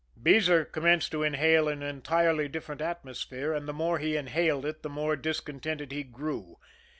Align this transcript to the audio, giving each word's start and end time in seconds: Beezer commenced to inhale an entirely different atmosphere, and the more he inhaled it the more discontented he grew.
Beezer 0.19 0.65
commenced 0.65 1.11
to 1.11 1.21
inhale 1.21 1.67
an 1.69 1.83
entirely 1.83 2.47
different 2.47 2.81
atmosphere, 2.81 3.53
and 3.53 3.67
the 3.67 3.71
more 3.71 3.99
he 3.99 4.17
inhaled 4.17 4.65
it 4.65 4.81
the 4.81 4.89
more 4.89 5.15
discontented 5.15 5.91
he 5.91 6.01
grew. 6.01 6.57